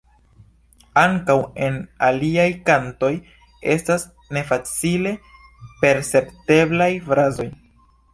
[0.99, 1.33] Ankaŭ
[1.65, 1.75] en
[2.07, 3.09] aliaj kantoj
[3.73, 4.05] estas
[4.39, 5.13] nefacile
[5.85, 7.47] percepteblaj frazoj.